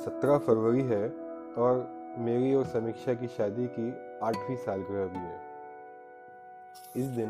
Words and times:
सत्रह 0.00 0.38
फरवरी 0.38 0.82
है 0.82 1.06
और 1.58 1.88
मेरी 2.18 2.54
और 2.54 2.64
समीक्षा 2.64 3.14
की 3.14 3.26
शादी 3.28 3.66
की 3.68 3.88
आठवीं 4.22 4.56
सालगिरह 4.56 5.06
भी 5.06 5.18
है। 5.18 5.38
इस 6.96 7.06
दिन 7.06 7.28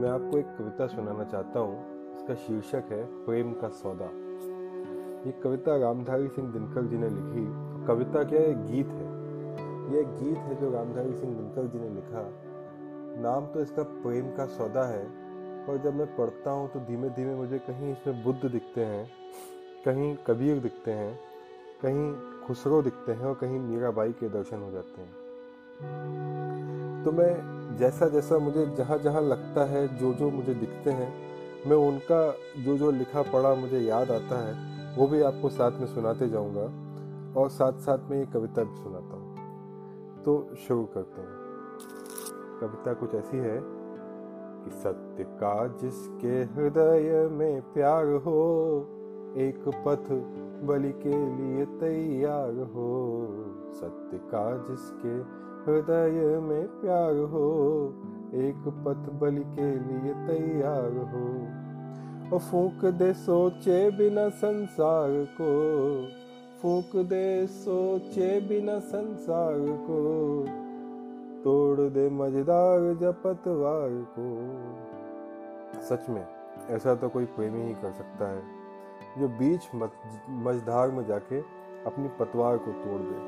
मैं 0.00 0.08
आपको 0.10 0.38
एक 0.38 0.46
कविता 0.58 0.86
सुनाना 0.86 1.24
चाहता 1.24 1.60
हूँ। 1.60 2.14
इसका 2.14 2.34
शीर्षक 2.36 2.92
है, 2.92 3.04
प्रेम 3.24 3.52
का 3.52 3.68
सौदा। 3.74 4.10
ये 5.26 5.32
कविता 5.42 5.76
रामधारी 5.76 6.28
सिंह 6.28 6.50
दिनकर 6.52 6.86
जी 6.86 6.98
ने 6.98 7.08
लिखी। 7.08 7.44
कविता 7.86 8.24
क्या 8.24 8.40
है 8.40 8.54
गीत 8.66 8.88
है। 8.88 9.06
यह 9.92 10.02
गीत 10.14 10.38
है 10.38 10.60
जो 10.60 10.70
रामधारी 10.70 11.12
सिंह 11.12 11.34
दिनकर 11.34 11.66
जी 11.66 11.78
ने 11.78 11.88
लिखा। 11.90 12.28
नाम 13.22 13.46
तो 13.46 13.60
इसका 13.60 13.82
प्रेम 13.82 14.34
का 14.36 14.46
सौदा 14.48 14.88
है 14.88 15.04
और 15.68 15.80
जब 15.84 15.94
मैं 15.94 16.14
पढ़ता 16.16 16.50
हूँ 16.50 16.68
तो 16.70 16.80
धीमे 16.80 17.08
धीमे 17.10 17.34
मुझे 17.34 17.58
कहीं 17.60 17.92
इसमें 17.92 18.22
बुद्ध 18.24 18.40
दिखते 18.42 18.84
हैं, 18.84 19.08
कहीं 19.86 20.14
कबीर 20.26 20.58
दिखते 20.58 20.90
हैं। 20.92 21.18
कहीं 21.82 22.14
खुसरो 22.46 22.82
दिखते 22.82 23.12
हैं 23.12 23.26
और 23.26 23.34
कहीं 23.34 23.60
मीराबाई 23.60 24.12
के 24.12 24.28
दर्शन 24.28 24.62
हो 24.62 24.70
जाते 24.70 25.00
हैं। 25.00 25.12
तो 27.04 27.12
मैं 27.12 27.58
जैसा 27.76 28.08
जैसा 28.08 28.38
मुझे 28.38 28.66
जहाँ 28.66 28.98
जहाँ 28.98 29.22
लगता 29.22 29.64
है 29.64 29.98
जो 29.98 30.14
जो 30.14 30.30
मुझे 30.30 30.54
दिखते 30.54 30.90
हैं, 30.90 31.14
मैं 31.66 31.76
उनका 31.76 32.34
जो 32.64 32.78
जो 32.78 32.90
लिखा 32.90 33.22
पढ़ा 33.22 33.54
मुझे 33.54 33.80
याद 33.80 34.10
आता 34.10 34.48
है, 34.48 34.78
वो 34.96 35.06
भी 35.06 35.22
आपको 35.22 35.48
साथ 35.48 35.72
में 35.72 35.86
सुनाते 35.86 36.28
जाऊँगा 36.28 36.88
और 37.40 37.48
साथ 37.48 37.72
साथ 37.72 38.10
में 38.10 38.18
ये 38.18 38.26
कविता 38.26 38.62
भी 38.62 38.76
सुनाता 38.76 39.16
हूँ। 39.16 39.28
तो 40.22 40.54
शुरू 40.68 40.84
करते 40.84 41.20
हैं। 41.20 41.38
कविता 42.60 42.94
कुछ 42.94 43.14
ऐसी 43.14 43.36
है 43.36 43.60
कि 44.64 44.70
सत्य 44.70 45.24
का 45.24 45.66
जिसके 45.66 46.28
हृदय 46.28 47.28
में 47.32 47.62
प्यार 47.62 48.06
हो, 48.06 48.80
एक 49.36 49.68
पथ 49.68 50.38
बलि 50.64 50.92
के 50.92 51.26
लिए 51.36 51.64
तैयार 51.64 52.70
हो, 52.74 53.14
सत्य 53.74 54.18
का 54.18 54.66
जिसके 54.70 55.38
हृदय 55.70 56.38
में 56.38 56.66
प्यार 56.66 57.16
हो, 57.16 57.48
एक 58.34 58.68
पथ 58.68 59.12
बलि 59.12 59.44
के 59.44 59.70
लिए 59.70 60.14
तैयार 60.26 60.98
हो। 61.14 61.28
और 62.34 62.38
फूक 62.38 62.84
दे 62.84 63.12
सोचे 63.12 63.90
बिना 63.90 64.28
संसार 64.28 65.10
को, 65.40 65.52
फूक 66.62 66.96
दे 67.06 67.46
सोचे 67.46 68.40
बिना 68.40 68.78
संसार 68.78 69.54
को, 69.58 70.00
तोड़ 71.44 71.80
दे 71.80 72.10
मज़ेदार 72.10 72.94
जपतवार 72.94 74.06
को। 74.18 74.28
सच 75.82 76.08
में, 76.08 76.26
ऐसा 76.70 76.94
तो 76.94 77.08
कोई 77.08 77.24
प्रेमी 77.24 77.62
ही 77.62 77.74
कर 77.74 77.92
सकता 77.92 78.28
है। 78.28 78.57
जो 79.18 79.28
बीच 79.28 79.68
मझधार 80.44 80.90
में 80.90 81.04
जाके 81.06 81.40
अपनी 81.86 82.08
पतवार 82.08 82.58
को 82.58 82.72
तोड़ 82.72 83.00
दे, 83.00 83.18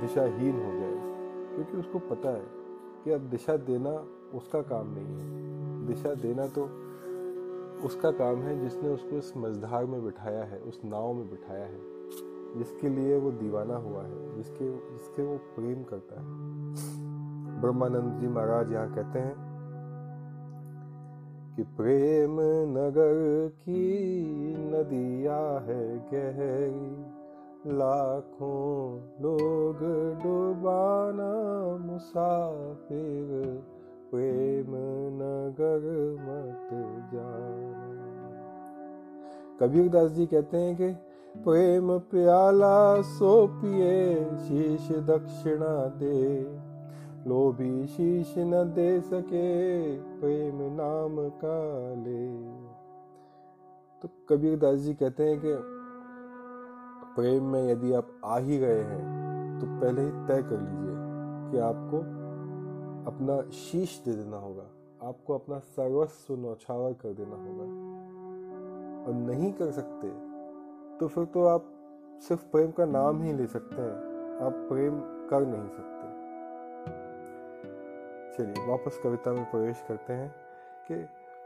दिशाहीन 0.00 0.54
हो 0.54 0.72
जाए। 0.72 1.00
क्योंकि 1.54 1.76
उसको 1.76 1.98
पता 1.98 2.30
है 2.30 2.44
कि 3.04 3.10
अब 3.10 3.20
दिशा 3.20 3.56
देना 3.56 3.90
उसका 4.34 4.62
काम 4.62 4.86
नहीं 4.90 5.04
है। 5.04 5.86
दिशा 5.86 6.14
देना 6.14 6.46
तो 6.46 6.64
उसका 7.86 8.10
काम 8.10 8.36
है 8.36 8.60
जिसने 8.60 8.88
उसको 8.88 9.16
इस 9.16 9.36
मझधार 9.36 9.84
में 9.84 10.04
बिठाया 10.04 10.44
है, 10.44 10.58
उस 10.58 10.80
नाव 10.84 11.12
में 11.12 11.30
बिठाया 11.30 11.64
है, 11.64 11.80
जिसके 12.58 12.88
लिए 12.88 13.18
वो 13.18 13.30
दीवाना 13.30 13.76
हुआ 13.76 14.02
है, 14.02 14.36
जिसके 14.36 14.70
जिसके 14.92 15.22
वो 15.22 15.36
प्रेम 15.36 15.82
करता 15.82 16.20
है। 16.20 16.26
ब्रह्मानंद 17.60 18.20
जी 18.20 18.28
महाराज 18.28 18.72
यहाँ 18.72 18.94
कहते 18.94 19.18
हैं 19.18 19.51
कि 21.56 21.62
प्रेम 21.62 22.36
नगर 22.78 23.48
की 23.48 23.88
नदिया 24.56 25.58
है 25.58 25.98
गहरी। 25.98 27.12
लाखों 27.66 28.98
लोग 29.22 29.76
डुबाना 30.22 31.32
मुसाफिर, 31.86 33.62
प्रेम 34.10 34.70
नगर 35.22 35.82
मत 36.20 36.68
जाना। 37.14 37.72
कबीर 39.60 39.88
दास 39.88 40.10
जी 40.10 40.26
कहते 40.26 40.56
हैं 40.56 40.76
कि 40.76 40.90
प्रेम 41.40 41.98
प्याला 41.98 43.02
सो 43.02 43.46
पिए, 43.46 44.24
शीश 44.24 44.92
दक्षिणा 44.92 45.86
दे। 45.86 46.44
लोभी 47.26 47.86
शीश 47.86 48.34
न 48.38 48.62
दे 48.74 49.00
सके 49.00 49.48
प्रेम 50.20 50.62
नाम 50.72 51.16
का 51.38 51.58
ले। 51.96 52.22
तो 54.02 54.08
कबीर 54.28 54.56
दास 54.58 54.78
जी 54.78 54.94
कहते 54.94 55.28
हैं 55.28 55.38
कि 55.40 55.52
प्रेम 57.14 57.44
में 57.44 57.70
यदि 57.70 57.92
आप 57.92 58.08
आ 58.24 58.38
ही 58.38 58.58
गए 58.58 58.80
हैं 58.82 59.04
तो 59.60 59.66
पहले 59.80 60.02
ही 60.02 60.10
तय 60.28 60.42
कर 60.42 60.60
लीजिए 60.60 60.96
कि 61.52 61.58
आपको 61.60 61.98
अपना 63.10 63.40
शीश 63.52 64.00
दे 64.04 64.12
देना 64.12 64.36
होगा, 64.38 64.66
आपको 65.02 65.34
अपना 65.34 65.58
सर्वस्व 65.70 66.36
नौछावर 66.38 66.92
कर 67.02 67.12
देना 67.12 67.36
होगा। 67.36 67.66
और 69.04 69.14
नहीं 69.20 69.52
कर 69.52 69.70
सकते 69.70 70.08
तो 70.98 71.08
फिर 71.08 71.24
तो 71.24 71.44
आप 71.46 71.72
सिर्फ़ 72.22 72.44
प्रेम 72.52 72.70
का 72.70 72.84
नाम 72.88 73.22
ही 73.22 73.32
ले 73.32 73.46
सकते 73.48 73.80
हैं, 73.82 73.96
आप 74.40 74.66
प्रेम 74.68 75.00
कर 75.30 75.46
नहीं 75.46 75.68
सकते। 75.68 75.91
चलिए 78.38 78.66
वापस 78.66 79.00
कविता 79.02 79.32
में 79.32 79.44
प्रवेश 79.50 79.84
करते 79.88 80.12
हैं 80.12 80.34
कि 80.88 80.94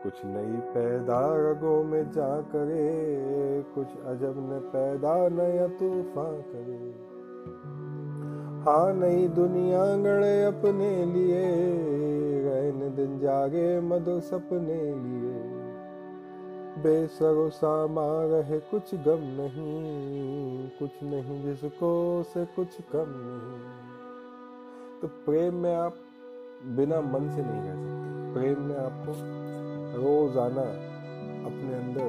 कुछ 0.03 0.25
नई 0.25 0.57
पैदा 0.75 1.21
रगों 1.37 1.85
में 1.85 2.11
जा 2.11 2.41
करे, 2.41 2.87
कुछ 3.75 3.87
अजब 3.87 4.35
न 4.39 4.61
पैदा, 4.73 5.29
नया 5.29 5.67
तूफ़ान 5.67 6.41
करे। 6.47 6.79
हाँ 8.65 8.93
नई 8.95 9.29
दुनिया 9.29 9.97
गड़े 9.97 10.45
अपने 10.45 11.07
लिए 11.07 11.43
रैन 12.45 12.95
दिन 12.95 13.19
जागे 13.19 13.81
मधुर 13.81 14.21
सपने 14.21 14.83
लिए। 14.95 15.35
बेसरो 16.83 17.51
सामा 17.51 18.07
रहे 18.07 18.61
कुछ 18.61 18.95
गम 18.95 19.23
नहीं, 19.23 20.69
कुछ 20.69 20.91
नहीं 21.03 21.43
जिसको 21.43 22.23
से 22.23 22.45
कुछ 22.45 22.81
कम 22.81 23.15
नहीं। 23.17 23.61
तो 25.01 25.09
प्रेम 25.09 25.55
में 25.55 25.75
आप 25.75 25.95
बिना 26.65 27.01
मन 27.01 27.29
से 27.29 27.43
नहीं 27.43 27.63
रह 27.63 27.75
सकते। 27.75 28.33
प्रेम 28.35 28.61
में 28.61 28.77
आपको 28.77 29.13
रोज़ाना 30.03 30.63
अपने 31.47 31.75
अंदर 31.75 32.07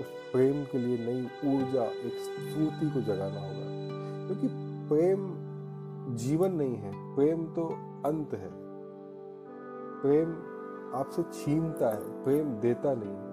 उस 0.00 0.06
प्रेम 0.32 0.64
के 0.64 0.78
लिए 0.78 0.98
नई 1.06 1.22
ऊर्जा, 1.54 1.82
एक 1.82 2.12
स्फूर्ति 2.12 2.90
को 2.90 3.00
जगाना 3.00 3.40
होगा। 3.40 3.66
क्योंकि 4.26 4.48
प्रेम 4.88 5.34
जीवन 6.16 6.52
नहीं 6.52 6.76
है, 6.76 7.16
प्रेम 7.16 7.44
तो 7.46 7.66
अंत 8.06 8.34
है। 8.34 8.50
प्रेम 10.02 10.32
आपसे 10.94 11.22
छीनता 11.22 11.88
है, 11.88 12.24
प्रेम 12.24 12.54
देता 12.54 12.94
नहीं 12.94 13.10
है। 13.10 13.32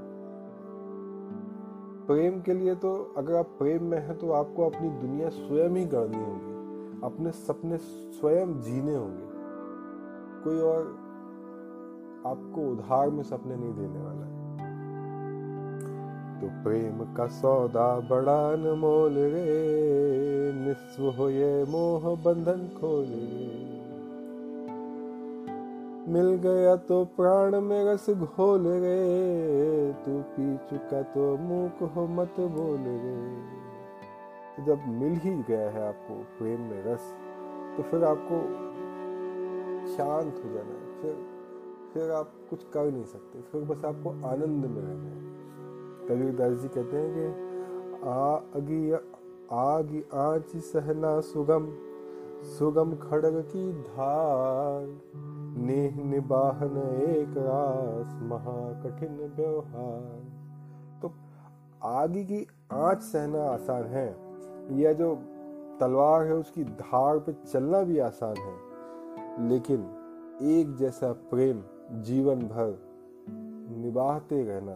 प्रेम 2.07 2.41
के 2.41 2.53
लिए 2.53 2.75
तो 2.75 3.13
अगर 3.17 3.35
आप 3.35 3.45
प्रेम 3.45 3.83
में 3.83 3.97
हैं 3.97 4.17
तो 4.17 4.31
आपको 4.31 4.69
अपनी 4.69 4.89
दुनिया 4.89 5.29
स्वयं 5.29 5.69
ही 5.69 5.85
गढ़नी 5.85 6.25
होगी। 6.25 6.49
अपने 7.03 7.31
सपने 7.31 7.77
स्वयं 7.77 8.59
जीने 8.61 8.95
होंगे। 8.95 9.28
कोई 10.43 10.59
और 10.61 10.83
आपको 12.25 12.69
उधार 12.71 13.09
में 13.09 13.23
सपने 13.23 13.55
नहीं 13.55 13.73
देने 13.73 13.99
वाला 13.99 14.25
है। 14.25 14.37
तो 16.39 16.47
प्रेम 16.63 17.03
का 17.15 17.25
सौदा 17.27 17.87
बड़ा 18.09 18.37
अनमोल 18.51 19.13
रे, 19.13 20.51
निस्व 20.55 21.09
हो 21.17 21.29
ये 21.29 21.65
मोह 21.65 22.15
बंधन 22.23 22.67
खोल 22.79 23.09
मिल 26.09 26.29
गया 26.43 26.75
तो 26.75 27.03
प्राण 27.17 27.59
में 27.61 27.83
रस 27.85 28.09
घोल 28.09 28.67
रे, 28.67 28.99
तू 30.05 30.11
पी 30.29 30.45
चुका 30.69 31.01
तो 31.13 31.25
मुँह 31.37 31.85
हो 31.95 32.05
मत 32.07 32.39
बोल 32.53 32.85
रे। 32.85 33.17
तो 34.55 34.63
जब 34.65 34.87
मिल 34.93 35.13
ही 35.15 35.33
गया 35.43 35.69
है 35.69 35.87
आपको 35.87 36.15
प्रेम 36.37 36.61
में 36.61 36.81
रस 36.85 37.13
तो 37.77 37.83
फिर 37.83 38.03
आपको 38.03 38.39
शांत 39.97 40.41
हो 40.45 40.49
जाना 40.49 40.69
है। 40.69 41.01
फिर 41.01 41.39
फिर 41.93 42.11
आप 42.11 42.33
कुछ 42.49 42.63
कर 42.63 42.91
नहीं 42.91 43.03
सकते। 43.03 43.41
फिर 43.41 43.61
बस 43.61 43.85
आपको 43.85 44.09
आनंद 44.09 44.65
में 44.65 44.81
रहना 44.81 45.09
है। 45.09 45.29
कबीर 46.07 46.35
दास 46.35 46.59
जी 46.59 46.67
कहते 46.67 46.97
हैं 46.97 47.13
कि, 47.15 47.49
आगी, 48.09 48.91
आग, 49.51 50.03
आँच 50.13 50.57
सहना 50.57 51.19
सुगम 51.19 51.67
सुगम 52.43 52.95
खड़ग 52.95 53.41
की 53.41 53.73
धार। 53.73 55.01
नेह 55.57 56.03
निबाहन 56.03 56.77
एक 57.01 57.37
रास 57.37 58.19
महा 58.21 58.81
कठिन 58.83 59.33
व्यवहार। 59.35 60.23
तो 61.01 61.11
आगे 61.83 62.23
की 62.23 62.47
आँच 62.71 63.01
सहना 63.01 63.43
आसान 63.43 63.83
है। 63.83 64.17
यह 64.71 64.93
जो 64.93 65.15
तलवार 65.79 66.25
है, 66.25 66.33
उसकी 66.33 66.63
धार 66.63 67.19
पे 67.19 67.33
चलना 67.33 67.83
भी 67.83 67.99
आसान 67.99 68.35
है। 68.37 68.68
लेकिन 69.39 69.81
एक 70.49 70.75
जैसा 70.75 71.11
प्रेम 71.29 71.61
जीवन 72.01 72.39
भर 72.47 72.77
निभाते 73.77 74.43
रहना 74.43 74.71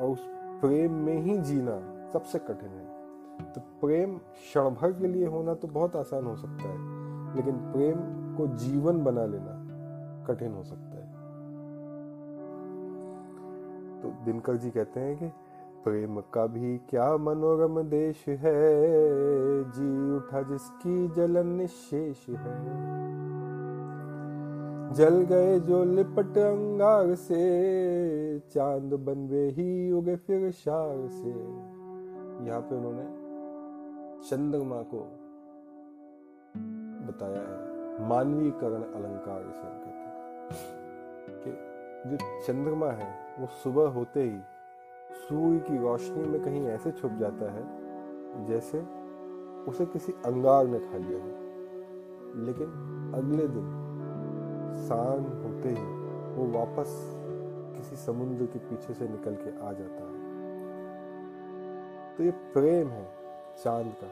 और 0.00 0.10
उस 0.10 0.26
प्रेम 0.60 0.92
में 0.96 1.16
ही 1.16 1.38
जीना 1.38 1.78
सबसे 2.12 2.38
कठिन 2.38 2.68
है। 2.68 3.52
तो 3.52 3.60
प्रेम 3.80 4.16
क्षण 4.18 4.68
भर 4.70 4.92
के 4.92 5.06
लिए 5.06 5.26
होना 5.26 5.54
तो 5.54 5.68
बहुत 5.68 5.96
आसान 5.96 6.24
हो 6.24 6.36
सकता 6.36 6.68
है, 6.68 6.78
लेकिन 7.36 7.56
प्रेम 7.72 7.98
को 8.36 8.46
जीवन 8.56 9.02
बना 9.04 9.24
लेना 9.26 9.54
कठिन 10.28 10.52
हो 10.52 10.62
सकता 10.62 10.96
है। 10.96 11.04
तो 14.02 14.08
दिनकर 14.24 14.56
जी 14.56 14.70
कहते 14.70 15.00
हैं 15.00 15.16
कि 15.16 15.26
प्रेम 15.84 16.20
का 16.34 16.46
भी 16.46 16.76
क्या 16.90 17.16
मनोरम 17.16 17.82
देश 17.82 18.24
है, 18.28 18.54
जी 19.70 20.16
उठा 20.16 20.42
जिसकी 20.42 21.08
जलन 21.08 21.66
शेष 21.66 22.28
है। 22.28 22.54
जल 24.96 25.14
गए 25.14 25.60
जो 25.60 25.84
लिपट 25.84 26.38
अंगार 26.38 27.14
से, 27.14 28.38
चाँद 28.38 28.82
बन 28.82 29.04
बनवे 29.04 29.48
ही 29.48 29.92
उगे 29.92 30.16
फिर 30.16 30.50
शार 30.50 31.08
से। 31.08 31.28
यहाँ 32.46 32.60
पे 32.60 32.76
उन्होंने 32.76 33.26
चंद्रमा 34.28 34.82
को 34.82 34.98
बताया 37.06 37.40
है, 37.40 37.76
मानवीकरण 38.08 38.82
अलंकार 38.82 39.40
इसे 39.40 39.62
कहते 39.62 39.90
हैं। 39.90 40.48
कि 41.44 41.50
जो 42.10 42.42
चंद्रमा 42.46 42.90
है, 42.90 43.14
वो 43.40 43.46
सुबह 43.46 43.88
होते 43.88 44.22
ही 44.22 44.38
सूर्य 45.12 45.58
की 45.58 45.78
रोशनी 45.78 46.28
में 46.28 46.42
कहीं 46.42 46.66
ऐसे 46.66 46.90
छुप 46.90 47.12
जाता 47.12 47.52
है, 47.52 47.64
जैसे 48.44 48.78
उसे 49.68 49.86
किसी 49.86 50.12
अंगार 50.12 50.66
ने 50.66 50.78
खा 50.78 50.96
लिया 50.96 51.18
हो। 51.18 51.30
लेकिन 52.44 52.66
अगले 53.14 53.48
दिन 53.48 53.75
शान 54.76 55.24
होते 55.44 55.68
ही 55.68 55.86
वो 56.34 56.58
वापस 56.58 56.94
किसी 57.76 57.96
समुद्र 57.96 58.46
के 58.46 58.58
पीछे 58.58 58.94
से 58.94 59.08
निकल 59.08 59.34
के 59.34 59.50
आ 59.66 59.72
जाता 59.72 60.04
है। 60.04 60.24
तो 62.16 62.24
ये 62.24 62.30
प्रेम 62.30 62.88
है 62.88 63.04
चाँद 63.64 63.86
का, 63.86 64.08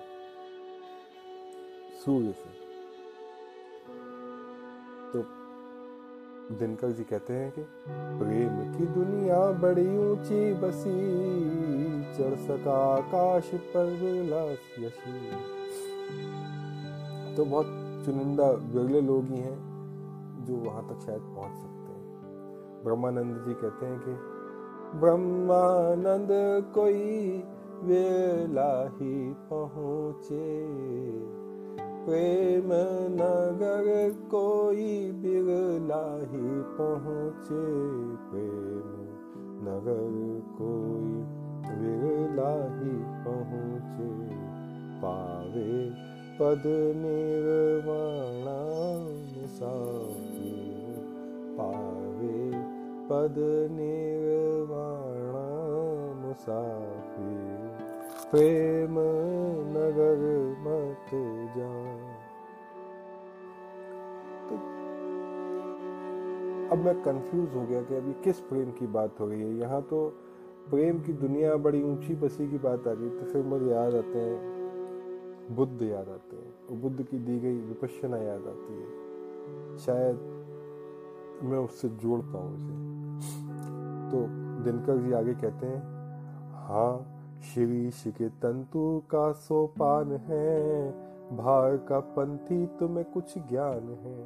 सूर्य 2.04 2.32
से। 2.32 2.52
तो 5.12 5.24
दिनकर 6.54 6.90
जी 6.90 7.04
कहते 7.04 7.32
हैं 7.32 7.50
कि 7.50 7.62
प्रेम 7.90 8.78
की 8.78 8.86
दुनिया 8.86 9.50
बड़ी 9.50 9.98
ऊँची 9.98 10.54
बसी, 10.54 10.96
चढ़ 12.14 12.34
सका 12.38 12.78
आकाश 12.94 13.50
पर 13.54 13.92
यशी। 14.80 15.30
तो 17.36 17.44
बहुत 17.44 17.66
चुनिंदा, 18.06 18.50
विरले 18.50 19.00
लोग 19.00 19.24
ही 19.24 19.38
हैं। 19.38 19.73
जो 20.44 20.56
वहाँ 20.56 20.88
तक 20.88 21.00
शायद 21.00 21.20
पहुँच 21.20 21.56
सकते 21.56 21.92
हैं। 21.92 22.04
ब्रह्मानंद 22.84 23.44
जी 23.48 23.54
कहते 23.54 23.86
हैं 23.86 24.00
कि, 24.00 24.10
ब्रह्मानंद, 24.98 26.28
कोई 26.74 27.38
वेला 27.82 28.88
ही 28.88 29.34
पहुँचे। 29.50 30.66
प्रेम 32.04 32.66
नगर 33.22 34.14
कोई 34.30 35.12
बिरला 35.12 36.16
ही 36.16 36.62
पहुँचे। 36.78 37.64
प्रेम 38.16 39.04
नगर 39.66 40.40
कोई 40.58 41.24
बिरला 41.74 42.64
ही 42.78 43.24
पहुँचे। 43.24 44.34
पावे 45.02 45.90
पद 46.40 46.62
निर्वाणा 46.96 48.64
पावे 51.58 52.50
पद 53.08 53.36
निर्वाणा 53.70 55.44
मुसाफिर 56.20 57.52
प्रेम 58.30 58.98
नगर 59.70 60.22
मत 60.60 61.10
जा। 61.56 61.72
तो 64.48 64.54
अब 66.74 66.84
मैं 66.84 66.94
कंफ्यूज 67.02 67.54
हो 67.54 67.66
गया 67.66 67.82
कि 67.82 67.94
अभी 67.94 68.12
किस 68.12 68.40
प्रेम 68.40 68.70
की 68.70 68.86
बात 68.86 69.20
हो 69.20 69.28
रही 69.28 69.40
है। 69.40 69.54
यहाँ 69.58 69.82
तो 69.82 70.08
प्रेम 70.70 71.00
की 71.00 71.12
दुनिया 71.12 71.56
बड़ी 71.56 71.82
ऊँची 71.82 72.14
बसी 72.14 72.50
की 72.50 72.58
बात 72.58 72.88
आ 72.88 72.94
गई 72.94 73.08
तो 73.08 73.24
फिर 73.24 73.42
मुझे 73.42 73.66
याद 73.66 73.94
आते 73.94 74.18
हैं, 74.18 74.38
बुद्ध 75.56 75.82
याद 75.82 76.08
आते 76.08 76.36
हैं। 76.36 76.54
और 76.70 76.76
बुद्ध 76.76 77.02
की 77.02 77.18
दी 77.18 77.38
गई 77.40 77.58
विपश्यना 77.60 78.16
याद 78.16 78.46
आती 78.46 78.74
है। 78.74 79.03
शायद 79.78 80.16
मैं 81.42 81.58
उससे 81.58 81.88
जोड़ 81.88 82.20
पाऊँ 82.20 82.54
उसे 82.54 82.74
तो 84.10 84.26
दिनकर 84.64 84.98
जी 84.98 85.12
आगे 85.12 85.34
कहते 85.34 85.66
हैं 85.66 85.82
हाँ 86.66 86.94
शीरीष 87.44 88.02
के 88.08 88.28
तंतु 88.28 89.02
का 89.10 89.30
सोपान 89.32 90.12
है, 90.12 90.90
भार 91.36 91.76
का 91.76 91.98
पंथी 92.00 92.66
तुम्हें 92.78 93.04
कुछ 93.04 93.34
ज्ञान 93.38 93.88
है। 94.04 94.16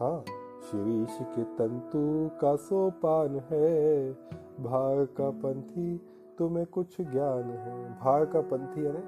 हाँ 0.00 0.24
शीरीष 0.60 1.16
के 1.22 1.42
तंतु 1.58 2.30
का 2.40 2.54
सोपान 2.56 3.40
है, 3.50 4.12
भार 4.60 5.04
का 5.18 5.30
पंथी 5.30 5.96
तुम्हें 6.38 6.66
कुछ 6.66 7.00
ज्ञान 7.00 7.50
है। 7.58 7.78
भार 8.00 8.24
का 8.24 8.40
पंथी 8.40 8.86
यानी 8.86 9.02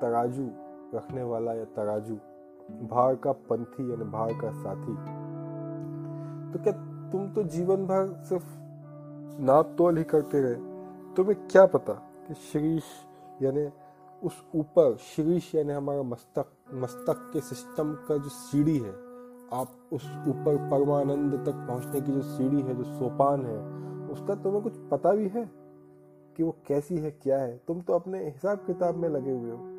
तराजू 0.00 0.48
रखने 0.94 1.22
वाला 1.22 1.52
या 1.54 1.64
तराजू। 1.76 2.18
भार 2.70 3.14
का 3.14 3.32
पंथी 3.32 3.90
यानी 3.90 4.04
भार 4.04 4.32
का 4.32 4.50
साथी। 4.52 4.94
तो 6.52 6.62
क्या 6.62 6.72
तुम 7.12 7.28
तो 7.28 7.42
जीवन 7.42 7.86
भर 7.86 8.24
सिर्फ़ 8.24 8.44
नाप 9.42 9.74
तोल 9.78 9.98
ही 9.98 10.04
करते 10.04 10.40
रहे? 10.40 10.54
तुम्हें 11.14 11.48
क्या 11.48 11.66
पता 11.66 11.92
कि 12.28 12.34
शीरीष 12.34 12.84
यानी 13.42 13.68
उस 14.22 14.44
ऊपर, 14.54 14.96
शीरीष 14.96 15.54
यानी 15.54 15.72
हमारा 15.72 16.02
मस्तक 16.02 16.46
मस्तक 16.74 17.30
के 17.32 17.40
सिस्टम 17.40 17.92
का 17.94 18.16
जो 18.16 18.28
सीढ़ी 18.28 18.78
है, 18.78 18.90
आप 19.52 19.68
उस 19.92 20.04
ऊपर 20.28 20.56
परमानंद 20.70 21.34
तक 21.46 21.66
पहुँचने 21.68 22.00
की 22.00 22.12
जो 22.12 22.22
सीढ़ी 22.22 22.62
है, 22.62 22.74
जो 22.74 22.84
सोपान 22.84 23.46
है, 23.46 23.58
उसका 24.12 24.34
तुम्हें 24.34 24.62
कुछ 24.62 24.76
पता 24.90 25.12
भी 25.12 25.28
है 25.28 25.50
कि 26.36 26.42
वो 26.42 26.56
कैसी 26.66 26.96
है, 26.96 27.10
क्या 27.10 27.38
है? 27.38 27.60
तुम 27.68 27.80
तो 27.80 27.92
अपने 27.92 28.24
हिसाब 28.24 28.58
किताब 28.58 28.96
में 28.96 29.08
लगे 29.08 29.30
हुए 29.30 29.50
हो? 29.50 29.75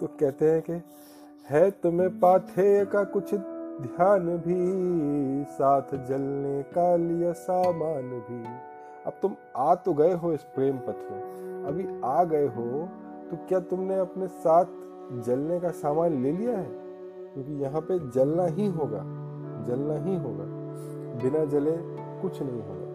तो 0.00 0.06
कहते 0.06 0.50
हैं 0.50 0.62
कि 0.62 0.72
है 1.50 1.70
तुम्हें 1.70 2.20
पाथेय 2.20 2.84
का 2.84 3.04
कुछ 3.04 3.34
ध्यान 3.34 4.28
भी, 4.38 5.44
साथ 5.44 5.94
जलने 6.06 6.62
का 6.62 6.96
लिया 6.96 7.32
सामान 7.32 8.10
भी। 8.28 8.42
अब 9.06 9.12
तुम 9.22 9.34
आ 9.56 9.74
तो 9.74 9.94
गए 9.94 10.12
हो 10.14 10.32
इस 10.32 10.42
प्रेम 10.42 10.76
पथ 10.76 11.10
में। 11.12 11.64
अभी 11.64 12.00
आ 12.04 12.24
गए 12.24 12.46
हो 12.46 12.88
तो 13.30 13.36
क्या 13.48 13.60
तुमने 13.60 13.98
अपने 13.98 14.26
साथ 14.26 14.64
जलने 15.20 15.60
का 15.60 15.70
सामान 15.70 16.22
ले 16.22 16.32
लिया 16.32 16.58
है? 16.58 16.68
क्योंकि 17.32 17.52
यहाँ 17.52 17.80
पे 17.80 17.98
जलना 18.10 18.46
ही 18.46 18.66
होगा, 18.66 18.98
जलना 19.64 19.94
ही 19.94 20.16
होगा। 20.16 20.44
बिना 21.22 21.44
जले 21.44 21.76
कुछ 22.22 22.42
नहीं 22.42 22.62
होगा। 22.62 22.88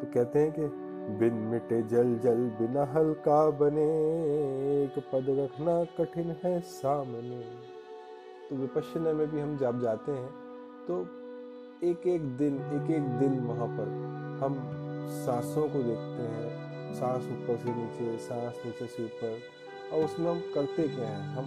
तो 0.00 0.06
कहते 0.14 0.38
हैं 0.38 0.52
कि 0.52 0.83
बिन 1.10 1.34
मिटे 1.48 1.80
जल 1.82 2.18
जल 2.18 2.38
बिना 2.58 2.84
हल्का 2.92 3.38
बने, 3.50 3.84
एक 4.74 4.98
पद 5.12 5.26
रखना 5.38 5.74
कठिन 5.98 6.34
है 6.44 6.60
सामने। 6.60 7.40
तो 8.48 8.56
विपश्यना 8.56 9.12
में 9.12 9.26
भी 9.30 9.40
हम 9.40 9.56
जब 9.56 9.80
जाते 9.80 10.12
हैं 10.12 10.30
तो 10.88 11.00
एक 11.84 12.06
एक 12.06 12.22
दिन 12.36 12.54
एक 12.54 12.90
एक 12.90 13.08
दिन 13.18 13.38
वहाँ 13.40 13.68
पर 13.70 13.88
हम 14.42 14.56
सांसों 15.16 15.68
को 15.68 15.82
देखते 15.82 16.22
हैं, 16.24 16.94
सांस 16.94 17.28
ऊपर 17.28 17.56
से 17.56 17.74
नीचे, 17.74 18.16
सांस 18.18 18.62
नीचे 18.66 18.86
से 18.86 19.04
ऊपर। 19.04 19.38
और 19.92 20.04
उसमें 20.04 20.30
हम 20.30 20.40
करते 20.54 20.88
क्या 20.88 21.08
हैं? 21.08 21.22
हम 21.34 21.46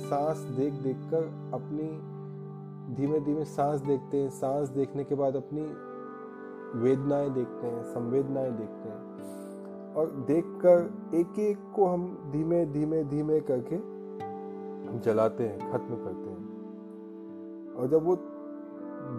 सांस 0.00 0.38
देख 0.56 0.72
देख 0.84 0.96
कर 1.10 1.24
अपनी 1.54 1.88
धीमे 2.96 3.20
धीमे 3.20 3.44
सांस 3.46 3.80
देखते 3.80 4.16
हैं। 4.16 4.30
सांस 4.30 4.68
देखने 4.68 5.04
के 5.04 5.14
बाद 5.14 5.36
अपनी 5.36 5.62
वेदनाएँ 6.74 7.30
देखते 7.30 7.66
हैं, 7.66 7.82
संवेदनाएँ 7.84 8.50
देखते 8.52 8.88
हैं। 8.88 9.94
और 9.94 10.10
देखकर 10.26 11.16
एक 11.16 11.38
एक 11.40 11.58
को 11.76 11.86
हम 11.86 12.06
धीमे 12.32 12.64
धीमे 12.66 13.02
धीमे 13.04 13.40
करके 13.40 13.76
जलाते 15.00 15.44
हैं, 15.44 15.58
खत्म 15.58 15.96
करते 15.96 16.30
हैं। 16.30 17.74
और 17.74 17.88
जब 17.88 18.04
वो 18.04 18.16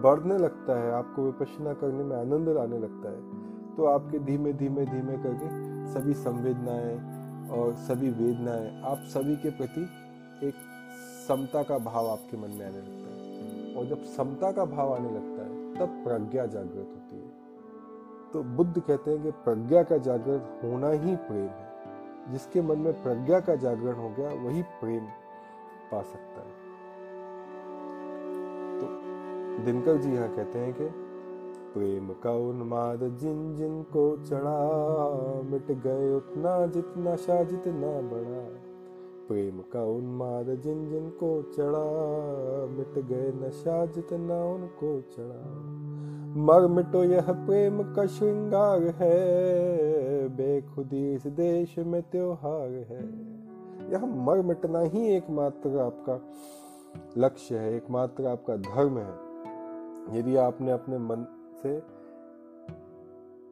बढ़ने 0.01 0.37
लगता 0.37 0.79
है, 0.79 0.91
आपको 0.91 1.23
विपश्यना 1.23 1.73
करने 1.73 2.03
में 2.03 2.15
आनंद 2.15 2.49
लाने 2.49 2.77
लगता 2.79 3.09
है 3.09 3.75
तो 3.75 3.85
आपके 3.85 4.19
धीमे 4.19 4.53
धीमे 4.53 4.85
धीमे 4.85 5.17
करके 5.17 5.47
सभी 5.87 6.13
संवेदनाएँ 6.13 6.95
और 7.49 7.73
सभी 7.73 8.09
वेदनाएँ, 8.09 8.81
आप 8.83 8.97
सभी 9.07 9.35
के 9.35 9.49
प्रति 9.49 9.81
एक 10.43 10.53
समता 11.27 11.63
का 11.63 11.77
भाव 11.77 12.07
आपके 12.07 12.37
मन 12.37 12.49
में 12.49 12.65
आने 12.65 12.77
लगता 12.77 13.07
है। 13.07 13.75
और 13.75 13.85
जब 13.85 14.03
समता 14.03 14.51
का 14.51 14.65
भाव 14.65 14.93
आने 14.93 15.11
लगता 15.11 15.41
है, 15.41 15.73
तब 15.75 16.03
प्रज्ञा 16.03 16.45
जागृत 16.45 16.75
होती 16.75 16.97
है। 16.97 17.06
तो 18.37 18.43
बुद्ध 18.43 18.79
कहते 18.79 19.11
हैं 19.11 19.23
कि 19.23 19.31
प्रज्ञा 19.31 19.83
का 19.83 19.97
जागरण 19.97 20.69
होना 20.69 20.89
ही 20.89 21.15
प्रेम 21.15 21.47
है। 21.47 21.67
जिसके 22.31 22.61
मन 22.61 22.77
में 22.77 23.03
प्रज्ञा 23.03 23.39
का 23.39 23.55
जागरण 23.55 23.93
हो 23.93 24.09
गया, 24.09 24.29
वही 24.29 24.61
प्रेम 24.61 25.05
पा 25.91 26.01
सकता 26.01 26.41
है। 26.41 26.51
तो 28.79 28.87
दिनकर 29.63 29.97
जी 29.97 30.13
यहाँ 30.13 30.35
कहते 30.35 30.59
हैं 30.59 30.73
कि 30.73 30.85
प्रेम 31.73 32.09
का 32.09 32.31
उन्माद 32.31 32.99
जिन 33.03 33.55
जिन 33.55 33.83
को 33.83 34.17
चढ़ा, 34.17 34.81
मिट 35.51 35.71
गए 35.71 36.15
उतना 36.15 36.65
जितना 36.65 37.15
शाह 37.15 37.43
जितना 37.43 38.01
बड़ा। 38.01 38.61
प्रेम 39.27 39.59
का 39.59 39.83
उन्माद 39.83 40.55
जिन 40.55 40.89
जिन 40.89 41.09
को 41.09 41.41
चढ़ा, 41.41 41.85
मिट 42.77 43.05
गए 43.05 43.47
नशा 43.47 43.85
जितना 43.85 44.45
उनको 44.45 45.01
चढ़ा। 45.01 45.86
मर 46.37 46.67
मिटो 46.67 47.03
यह 47.03 47.25
प्रेम 47.29 47.93
का 47.95 48.05
श्रृंगार 48.05 48.83
है। 48.83 50.29
बेखुदी 50.29 51.13
इस 51.13 51.27
देश 51.27 51.77
में 51.77 52.01
त्योहार 52.01 52.69
है। 52.69 53.03
यह 53.91 54.05
मर 54.05 54.41
मिटना 54.41 54.79
ही 54.79 55.07
एकमात्र 55.07 55.79
आपका 55.79 56.19
लक्ष्य 57.17 57.57
है, 57.57 57.75
एकमात्र 57.75 58.25
आपका 58.25 58.55
धर्म 58.55 58.97
है। 58.97 59.27
यदि 60.19 60.35
आपने 60.35 60.71
अपने 60.71 60.97
मन 60.97 61.25
से 61.63 61.77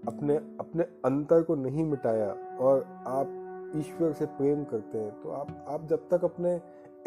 अपने 0.07 0.35
अपने 0.35 0.83
अंतर 0.83 1.41
को 1.41 1.55
नहीं 1.55 1.85
मिटाया 1.85 2.57
और 2.57 2.85
आप 3.07 3.27
ईश्वर 3.75 4.11
से 4.13 4.25
प्रेम 4.25 4.63
करते 4.63 4.97
हैं 4.97 5.21
तो 5.21 5.29
आप 5.29 5.65
आप 5.69 5.85
जब 5.85 6.09
तक 6.11 6.23
अपने 6.23 6.53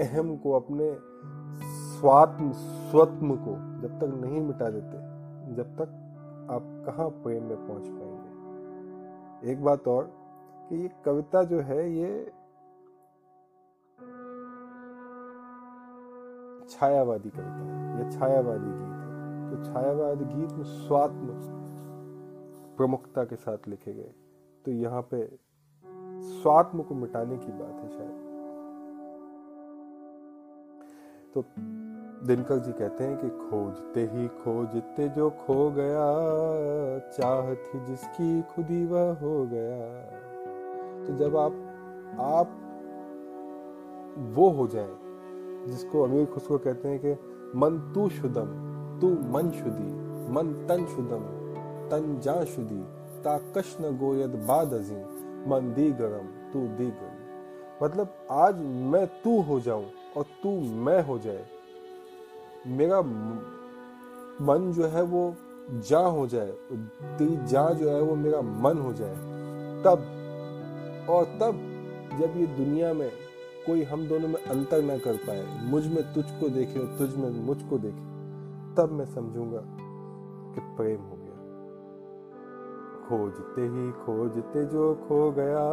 अहम 0.00 0.36
को, 0.36 0.52
अपने 0.52 0.96
स्वात्म, 2.00 2.52
स्वत्म 2.90 3.36
को 3.36 3.82
जब 3.82 3.98
तक 3.98 4.20
नहीं 4.24 4.40
मिटा 4.40 4.70
देते 4.70 5.17
जब 5.54 5.76
तक 5.76 5.88
आप 6.50 6.62
कहाँ 6.86 7.08
प्रेम 7.22 7.42
में 7.42 7.56
पहुँच 7.68 7.88
पाएँगे। 7.88 9.52
एक 9.52 9.62
बात 9.64 9.88
और 9.88 10.04
कि 10.68 10.76
ये 10.76 10.90
कविता 11.04 11.42
जो 11.42 11.60
है 11.60 11.90
ये 11.92 12.32
छायावादी 16.70 17.30
कविता 17.30 17.52
है, 17.52 17.98
ये 17.98 18.10
छायावादी 18.10 18.70
गीत 18.70 18.88
है। 18.88 19.50
तो 19.50 19.64
छायावादी 19.64 20.24
गीत 20.24 20.52
में 20.52 20.64
स्वात्म 20.64 21.26
प्रमुखता 22.76 23.24
के 23.24 23.36
साथ 23.36 23.68
लिखे 23.68 23.92
गए। 23.92 24.12
तो 24.64 24.70
यहाँ 24.70 25.02
पे 25.02 25.38
स्वात्म 26.22 26.82
को 26.82 26.94
मिटाने 26.94 27.36
की 27.36 27.52
बात 27.52 27.82
है 27.82 27.88
शायद। 27.88 28.26
तो 31.34 31.40
दिनकर 32.26 32.58
जी 32.58 32.72
कहते 32.72 33.04
हैं 33.04 33.16
कि 33.16 33.28
खोजते 33.28 34.00
ही 34.00 34.26
खोजते 34.28 35.08
जो 35.08 35.30
खो 35.30 35.70
गया 35.70 36.06
चाह 37.08 37.54
थी 37.54 37.86
जिसकी 37.86 38.42
खुदी 38.42 38.86
वह 38.86 39.12
हो 39.22 39.46
गया। 39.46 39.78
तो 41.06 41.16
जब 41.18 41.36
आप 41.36 41.52
आप 42.20 42.56
वो 44.34 44.50
हो 44.50 44.66
जाए, 44.66 44.90
जिसको 45.66 46.02
अमीर 46.02 46.24
खुशरो 46.26 46.58
कहते 46.58 46.88
हैं 46.88 46.98
कि 46.98 47.12
मन 47.58 47.92
तू 47.94 48.08
शुदम, 48.08 48.48
तू 49.00 49.08
मन 49.08 49.50
शुदी, 49.50 49.88
मन 50.32 50.52
तन 50.68 50.86
शुदम, 50.86 51.22
तन 51.90 52.18
जा 52.20 52.44
शुदी 52.44 52.80
ताकश 53.22 53.76
न 53.80 53.96
गोयद 53.98 54.34
बाद 54.48 54.74
अजी, 54.74 54.98
मन 55.50 55.72
दी 55.76 55.90
गरम, 55.90 56.26
तू 56.52 56.60
दी 56.60 56.86
गरम। 56.86 57.84
मतलब 57.84 58.14
आज 58.30 58.60
मैं 58.92 59.06
तू 59.06 59.40
हो 59.40 59.60
जाऊँ 59.60 59.86
और 60.16 60.24
तू 60.42 60.50
मैं 60.60 61.02
हो 61.02 61.18
जाए 61.18 61.44
मेरा 62.66 63.00
मन 64.42 64.72
जो 64.76 64.86
है 64.86 65.02
वो 65.02 65.34
जा 65.88 65.98
हो 65.98 66.26
जाए 66.26 66.52
ती 67.18 67.46
जा 67.46 67.70
जो 67.70 67.88
है 67.90 68.00
वो 68.00 68.14
मेरा 68.16 68.40
मन 68.40 68.78
हो 68.78 68.92
जाए, 68.92 69.16
तब, 69.82 70.04
और 71.10 71.24
तब 71.24 71.64
जब 72.18 72.36
ये 72.36 72.46
दुनिया 72.46 72.92
में 72.94 73.10
कोई 73.66 73.82
हम 73.82 74.06
दोनों 74.08 74.28
में 74.28 74.44
अंतर 74.44 74.82
ना 74.82 74.96
कर 74.98 75.16
पाए, 75.16 75.44
मुझमें 75.62 76.02
तुझको 76.14 76.48
देखे 76.48 76.80
और 76.80 76.96
तुझ 76.98 77.14
में 77.16 77.30
मुझको 77.46 77.78
देखे, 77.78 78.06
तब 78.74 78.92
मैं 78.92 79.06
समझूँगा 79.06 79.62
कि 80.54 80.60
प्रेम 80.76 81.00
हो 81.00 81.16
गया। 81.16 81.26
खोजते 83.08 83.62
ही 83.62 83.90
खोजते 83.92 84.64
जो 84.64 84.94
खो 85.08 85.30
गया, 85.32 85.64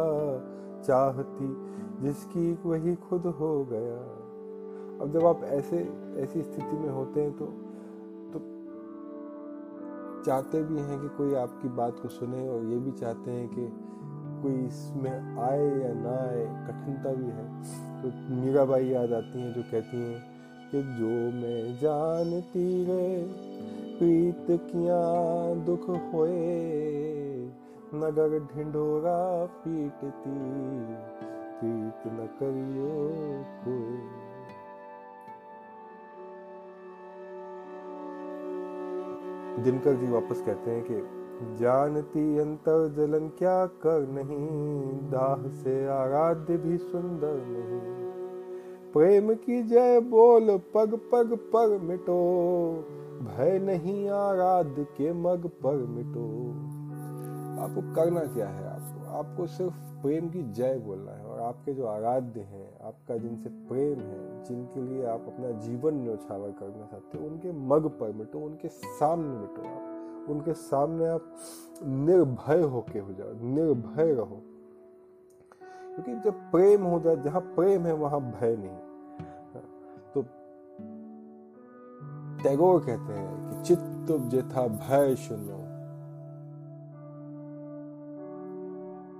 चाहती 0.82 1.48
जिसकी 2.02 2.58
वही 2.66 2.94
खुद 2.94 3.26
हो 3.26 3.64
गया। 3.64 4.25
अब 5.00 5.12
जब 5.12 5.26
आप 5.26 5.44
ऐसे, 5.44 5.76
ऐसी 6.16 6.42
स्थिति 6.42 6.76
में 6.76 6.88
होते 6.88 7.20
हैं 7.20 7.32
तो 7.32 7.46
तो 8.32 8.40
चाहते 10.26 10.62
भी 10.62 10.78
हैं 10.78 11.00
कि 11.00 11.08
कोई 11.08 11.34
आपकी 11.34 11.68
बात 11.68 11.98
को 12.00 12.08
सुने 12.08 12.48
और 12.48 12.64
ये 12.64 12.78
भी 12.78 12.92
चाहते 12.92 13.30
हैं 13.30 13.48
कि 13.48 13.68
कोई 14.42 14.66
इसमें 14.66 15.38
आए 15.38 15.66
या 15.66 15.92
ना 15.94 16.14
आए, 16.20 16.46
कठिनता 16.66 17.12
भी 17.14 17.26
है। 17.26 17.44
तो 18.02 18.34
मीराबाई 18.34 18.84
याद 18.84 19.12
आती 19.12 19.40
हैं 19.40 19.54
जो 19.54 19.62
कहती 19.62 19.96
हैं 19.96 20.22
कि 20.70 20.82
जो 20.82 21.12
मैं 21.36 21.78
जानती 21.78 22.84
रे 22.84 23.26
प्रीत 23.98 24.46
किया 24.50 25.00
दुख 25.64 25.88
होए, 26.14 26.36
नगर 27.94 28.38
ढिंडोरा 28.54 29.46
पीटती, 29.46 30.38
प्रीत 31.58 32.12
न 32.12 32.28
करियो 32.40 32.94
कोई। 33.64 34.25
दिनकर 39.58 39.94
जी 39.94 40.08
वापस 40.08 40.42
कहते 40.46 40.70
हैं 40.70 40.84
कि, 40.84 41.02
जानती 41.56 42.38
अंतर 42.38 42.94
जलन 42.96 43.28
क्या 43.28 43.66
कर 43.66 44.08
नहीं, 44.08 44.48
दाह 45.10 45.48
से 45.48 45.86
आराध्य 45.86 46.56
भी 46.56 46.76
सुंदर 46.76 47.34
नहीं। 47.34 47.96
प्रेम 48.92 49.34
की 49.34 49.62
जय 49.62 50.00
बोल, 50.00 50.58
पग 50.74 51.00
पग 51.12 51.38
पग 51.54 51.80
मिटो, 51.82 52.18
भय 53.22 53.58
नहीं 53.58 54.08
आराध्य 54.08 54.84
के 54.84 55.12
मग 55.12 55.46
पर 55.46 55.76
मिटो। 55.76 56.52
आपको 57.62 57.94
करना 57.94 58.20
क्या 58.20 58.48
है? 58.48 58.68
आपको 58.68 59.10
आपको 59.10 59.46
सिर्फ़ 59.46 60.02
प्रेम 60.02 60.28
की 60.28 60.42
जय 60.42 60.78
बोलना 60.78 61.12
है। 61.12 61.25
आपके 61.46 61.74
जो 61.74 61.86
आराध्य 61.86 62.40
हैं, 62.40 62.78
आपका 62.80 63.16
जिनसे 63.16 63.48
प्रेम 63.48 63.98
है, 63.98 64.44
जिनके 64.44 64.80
लिए 64.80 65.06
आप 65.06 65.20
अपना 65.20 65.50
जीवन 65.50 65.94
न्यौछावर 65.94 66.50
करना 66.50 66.86
चाहते 66.86 67.18
हो, 67.18 67.26
उनके 67.26 67.52
मग 67.52 67.88
पर 67.88 68.12
मिटो, 68.12 68.38
उनके 68.38 68.68
सामने 68.68 69.38
मिटो 69.40 69.62
आप। 69.62 69.92
उनके 70.30 70.54
सामने 70.54 71.06
आप 71.06 71.36
निर्भय 71.82 72.62
होके 72.62 72.98
हो 72.98 73.12
जाओ, 73.12 73.32
निर्भय 73.32 74.12
रहो। 74.12 74.42
क्योंकि 75.94 76.30
जब 76.30 76.34
प्रेम 76.34 76.82
हो 76.82 77.00
जाए, 77.00 77.16
जहाँ 77.16 77.40
प्रेम 77.40 77.86
है, 77.86 77.92
वहाँ 77.92 78.20
भय 78.20 78.56
नहीं। 78.56 78.78
तो 80.14 80.22
टैगोर 82.42 82.80
कहते 82.80 83.12
हैं 83.12 83.50
कि 83.50 83.62
चित्त 83.62 84.30
जेथा 84.30 84.68
भय 84.68 85.14
सुनो 85.16 85.76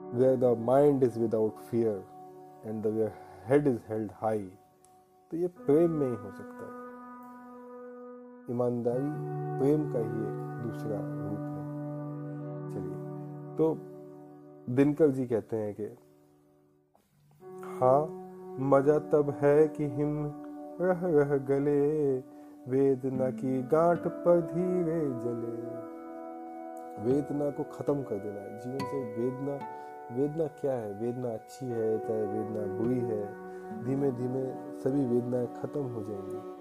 where 0.07 0.37
the 0.37 0.55
mind 0.69 1.01
is 1.03 1.15
without 1.15 1.53
fear 1.71 2.16
the 2.67 2.91
where 2.91 3.13
head 3.49 3.67
is 3.67 3.81
held 3.89 4.11
high 4.23 4.47
तो 5.31 5.37
ये 5.37 5.49
प्रेम 5.49 5.91
में 5.91 6.07
ही 6.07 6.15
हो 6.15 6.31
सकता 6.31 6.65
है। 6.67 6.73
ईमानदारी 8.51 9.11
प्रेम 9.59 9.93
का 9.93 9.99
ही 9.99 10.17
एक 10.27 10.39
दूसरा 10.63 10.99
रूप 11.03 11.43
है। 11.53 11.63
चलिए 12.73 12.99
तो 13.57 13.67
दिनकर 14.75 15.11
जी 15.11 15.27
कहते 15.27 15.57
हैं 15.57 15.73
कि 15.75 15.87
हाँ 17.79 18.03
मज़ा 18.61 18.99
तब 18.99 19.31
है 19.41 19.69
कि 19.69 19.85
हिम 19.85 20.13
रह 20.81 21.01
रह 21.07 21.37
गले, 21.39 22.19
वेदना 22.69 23.31
की 23.31 23.63
गांठ 23.63 23.99
पर 23.99 24.41
धीरे 24.41 25.01
जले। 25.25 25.57
वेदना 27.05 27.51
को 27.51 27.63
खत्म 27.63 28.03
कर 28.03 28.19
देना 28.19 28.41
है। 28.41 28.59
जीवन 28.61 28.79
से 28.79 28.99
वेदना 29.17 29.57
वेदना 30.13 30.47
क्या 30.47 30.73
है? 30.73 30.93
वेदना 30.93 31.33
अच्छी 31.33 31.67
है, 31.67 31.99
चाहे 31.99 32.23
वेदना 32.23 32.79
बुरी 32.79 33.01
है 33.01 33.47
धीमे 33.85 34.11
धीमे 34.13 34.45
सभी 34.81 35.05
वेदनाएँ 35.07 35.49
खत्म 35.63 35.81
हो 35.81 36.03
जाएँगी। 36.03 36.57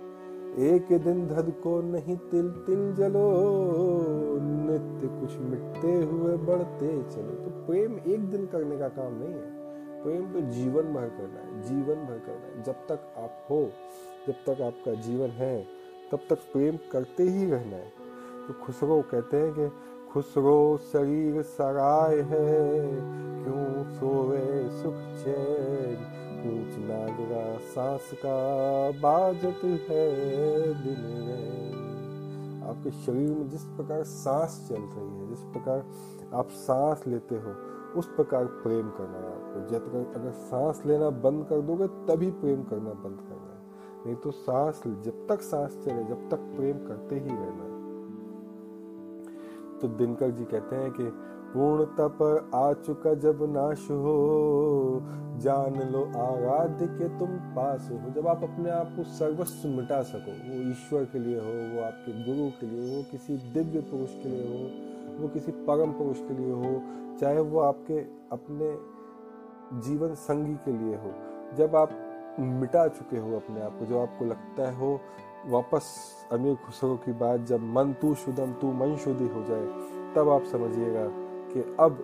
एक 0.67 1.03
दिन 1.03 1.27
धद 1.27 1.53
को 1.63 1.81
नहीं 1.81 2.17
तिल 2.17 2.49
तिल 2.49 2.93
जलो, 2.93 3.31
नित्य 4.41 5.07
कुछ 5.07 5.37
मिटते 5.37 5.93
हुए 6.03 6.37
बढ़ते 6.37 7.03
चलो। 7.03 7.31
तो 7.31 7.65
प्रेम 7.67 7.99
एक 8.07 8.29
दिन 8.29 8.45
करने 8.45 8.77
का 8.77 8.87
काम 8.87 9.13
नहीं 9.13 9.33
है। 9.33 9.65
प्रेम 10.03 10.33
तो 10.33 10.41
जीवन 10.41 10.93
भर 10.93 11.09
करना 11.09 11.39
है, 11.39 11.61
जीवन 11.61 11.95
भर 11.95 12.19
करना 12.19 12.45
है। 12.45 12.63
जब 12.63 12.73
तक 12.73 13.13
आप 13.17 13.47
हो, 13.49 13.69
जब 14.27 14.33
तक 14.33 14.61
आपका 14.61 14.93
जीवन 14.93 15.27
है, 15.27 15.65
तब 16.11 16.19
तक 16.29 16.35
प्रेम 16.35 16.77
करते 16.91 17.23
ही 17.23 17.51
रहना 17.51 17.75
है। 17.75 18.05
तो 18.47 18.65
खुसरो 18.65 19.01
कहते 19.01 19.37
हैं 19.37 19.53
कि 19.53 19.71
खुसरो 20.15 20.79
शरीर 20.93 21.41
सराय 21.41 22.15
है। 22.15 22.81
क्यों 23.43 23.93
सोवे 23.93 24.69
सुख 24.69 24.93
चैन? 24.93 25.97
ऊंच 26.45 26.89
नागरा 26.89 27.57
सांस 27.57 28.11
का 28.25 28.91
बाजत 28.91 29.89
है 29.89 30.67
में। 30.67 31.73
आपके 32.63 32.91
शरीर 32.91 33.29
में 33.29 33.49
जिस 33.49 33.63
प्रकार 33.63 34.03
सांस 34.03 34.65
चल 34.69 34.75
रही 34.75 35.19
है, 35.19 35.29
जिस 35.29 35.39
प्रकार 35.39 35.85
आप 36.33 36.47
सांस 36.47 37.03
लेते 37.07 37.35
हो, 37.35 37.51
उस 37.99 38.07
प्रकार 38.07 38.45
प्रेम 38.45 38.89
करना 38.89 39.17
है 39.17 39.27
आपको। 39.27 39.73
जब 39.73 40.15
अगर 40.15 40.31
सांस 40.31 40.83
लेना 40.85 41.09
बंद 41.09 41.45
कर 41.45 41.61
दोगे, 41.61 41.87
तभी 41.87 42.31
प्रेम 42.31 42.63
करना 42.63 42.89
बंद 42.89 43.19
करना 43.21 43.53
है। 43.53 43.65
नहीं 44.05 44.15
तो 44.15 44.31
सांस, 44.31 44.83
जब 44.87 45.27
तक 45.29 45.41
सांस 45.41 45.79
चले, 45.85 46.03
जब 46.03 46.29
तक 46.29 46.37
प्रेम 46.37 46.77
करते 46.77 47.15
ही 47.15 47.29
रहना 47.29 47.64
तो 49.85 49.97
दिनकर 49.97 50.31
जी 50.31 50.43
कहते 50.43 50.75
हैं 50.75 50.91
कि 50.91 51.03
पूर्णता 51.53 52.07
पर 52.07 52.51
आ 52.55 52.73
चुका 52.73 53.13
जब 53.13 53.39
नाश 53.41 53.83
हो, 53.91 55.01
जान 55.37 55.75
लो 55.91 56.03
आराध्य 56.17 56.87
के 56.87 57.07
तुम 57.19 57.27
पास 57.27 57.89
हो। 57.91 58.11
जब 58.11 58.27
आप 58.27 58.43
अपने 58.43 58.69
आप 58.69 58.87
को 58.95 59.03
सर्वस्व 59.03 59.69
मिटा 59.69 60.01
सको, 60.01 60.31
वो 60.31 60.69
ईश्वर 60.71 61.03
के 61.03 61.19
लिए 61.19 61.37
हो, 61.37 61.75
वो 61.75 61.83
आपके 61.83 62.11
गुरु 62.23 62.49
के 62.49 62.65
लिए 62.67 62.97
हो, 62.97 63.03
किसी 63.11 63.37
दिव्य 63.37 63.81
पुरुष 63.81 64.09
के 64.09 64.29
लिए 64.29 64.47
हो, 64.47 65.21
वो 65.21 65.27
किसी 65.27 65.51
परम 65.51 65.91
पुरुष 65.91 66.17
के 66.17 66.33
लिए 66.33 66.51
हो, 66.51 66.81
चाहे 67.19 67.39
वो 67.39 67.59
आपके 67.59 67.99
अपने 68.31 68.77
जीवन 69.81 70.13
संगी 70.13 70.55
के 70.55 70.71
लिए 70.71 70.95
हो, 70.95 71.13
जब 71.57 71.75
आप 71.75 71.89
मिटा 72.39 72.87
चुके 72.87 73.17
हो 73.17 73.35
अपने 73.35 73.61
आप 73.61 73.79
को 73.79 73.85
जो 73.85 73.99
आपको 73.99 74.25
लगता 74.25 74.67
है 74.67 74.75
हो 74.75 74.99
वापस 75.47 75.85
अमीर 76.31 76.55
खुसरो 76.55 76.95
की 76.95 77.11
बात 77.11 77.39
जब 77.39 77.61
मन 77.63 77.93
तू 77.93 78.15
शुदम, 78.15 78.53
तू 78.53 78.71
मन 78.71 78.95
शुद्धि 78.95 79.27
हो 79.27 79.43
जाए, 79.43 79.65
तब 80.15 80.29
आप 80.29 80.43
समझिएगा 80.43 81.07
कि 81.53 81.75
अब 81.79 82.03